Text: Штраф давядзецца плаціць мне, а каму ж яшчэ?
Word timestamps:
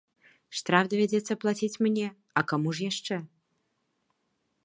Штраф 0.59 0.85
давядзецца 0.93 1.33
плаціць 1.43 1.79
мне, 1.87 2.07
а 2.41 2.43
каму 2.51 2.69
ж 2.79 2.91
яшчэ? 2.91 3.21